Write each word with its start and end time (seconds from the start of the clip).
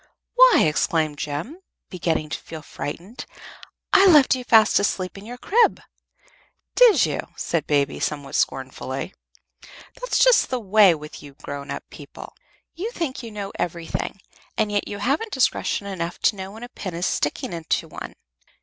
"Why," 0.33 0.63
exclaimed 0.65 1.19
Jem, 1.19 1.59
beginning 1.91 2.29
to 2.29 2.39
feel 2.39 2.63
frightened, 2.63 3.27
"I 3.93 4.07
left 4.07 4.33
you 4.33 4.43
fast 4.43 4.79
asleep 4.79 5.15
in 5.15 5.27
your 5.27 5.37
crib." 5.37 5.79
"Did 6.73 7.05
you?" 7.05 7.19
said 7.35 7.67
Baby, 7.67 7.99
somewhat 7.99 8.33
scornfully. 8.33 9.13
"That's 9.93 10.17
just 10.17 10.49
the 10.49 10.59
way 10.59 10.95
with 10.95 11.21
you 11.21 11.35
grown 11.43 11.69
up 11.69 11.83
people. 11.91 12.33
You 12.73 12.89
think 12.89 13.21
you 13.21 13.29
know 13.29 13.51
everything, 13.59 14.19
and 14.57 14.71
yet 14.71 14.87
you 14.87 14.97
haven't 14.97 15.33
discretion 15.33 15.85
enough 15.85 16.17
to 16.21 16.35
know 16.35 16.49
when 16.49 16.63
a 16.63 16.69
pin 16.69 16.95
is 16.95 17.05
sticking 17.05 17.53
into 17.53 17.87
one. 17.87 18.15